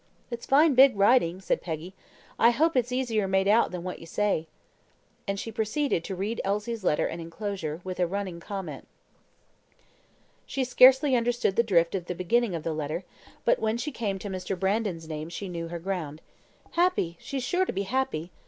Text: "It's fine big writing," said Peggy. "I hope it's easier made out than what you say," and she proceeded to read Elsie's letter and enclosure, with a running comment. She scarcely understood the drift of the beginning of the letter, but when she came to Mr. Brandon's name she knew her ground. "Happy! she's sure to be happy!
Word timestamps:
"It's 0.31 0.47
fine 0.47 0.73
big 0.73 0.97
writing," 0.97 1.41
said 1.41 1.61
Peggy. 1.61 1.93
"I 2.39 2.49
hope 2.49 2.75
it's 2.75 2.91
easier 2.91 3.27
made 3.27 3.47
out 3.47 3.69
than 3.69 3.83
what 3.83 3.99
you 3.99 4.07
say," 4.07 4.47
and 5.27 5.39
she 5.39 5.51
proceeded 5.51 6.03
to 6.05 6.15
read 6.15 6.41
Elsie's 6.43 6.83
letter 6.83 7.05
and 7.05 7.21
enclosure, 7.21 7.81
with 7.83 7.99
a 7.99 8.07
running 8.07 8.39
comment. 8.39 8.87
She 10.47 10.63
scarcely 10.63 11.15
understood 11.15 11.55
the 11.55 11.61
drift 11.61 11.93
of 11.93 12.07
the 12.07 12.15
beginning 12.15 12.55
of 12.55 12.63
the 12.63 12.73
letter, 12.73 13.03
but 13.45 13.59
when 13.59 13.77
she 13.77 13.91
came 13.91 14.17
to 14.17 14.27
Mr. 14.27 14.59
Brandon's 14.59 15.07
name 15.07 15.29
she 15.29 15.47
knew 15.47 15.67
her 15.67 15.77
ground. 15.77 16.21
"Happy! 16.71 17.15
she's 17.19 17.43
sure 17.43 17.65
to 17.65 17.71
be 17.71 17.83
happy! 17.83 18.31